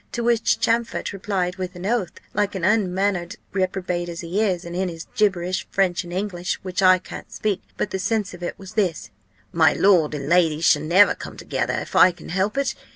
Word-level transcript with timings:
To 0.13 0.23
which 0.23 0.59
Champfort 0.59 1.13
replied 1.13 1.57
with 1.57 1.75
an 1.75 1.85
oath, 1.85 2.13
like 2.33 2.55
an 2.55 2.63
unmannered 2.63 3.35
reprobate 3.53 4.09
as 4.09 4.21
he 4.21 4.41
is, 4.41 4.65
and 4.65 4.75
in 4.75 4.89
his 4.89 5.05
gibberish, 5.15 5.67
French 5.69 6.03
and 6.03 6.11
English, 6.11 6.55
which 6.63 6.81
I 6.81 6.97
can't 6.97 7.31
speak; 7.31 7.61
but 7.77 7.91
the 7.91 7.99
sense 7.99 8.33
of 8.33 8.41
it 8.41 8.57
was 8.57 8.73
this: 8.73 9.11
'My 9.51 9.73
lord 9.73 10.15
and 10.15 10.27
lady 10.27 10.59
shall 10.59 10.81
never 10.81 11.13
come 11.13 11.37
together, 11.37 11.75
if 11.75 11.95
I 11.95 12.11
can 12.11 12.29
help 12.29 12.57
it. 12.57 12.73